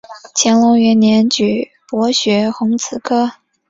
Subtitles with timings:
[0.33, 3.33] 乾隆元年举博学鸿词科。